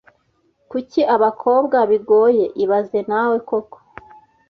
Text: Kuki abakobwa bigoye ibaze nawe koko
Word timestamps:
Kuki 0.69 1.01
abakobwa 1.15 1.77
bigoye 1.89 2.45
ibaze 2.63 2.99
nawe 3.09 3.35
koko 3.47 3.77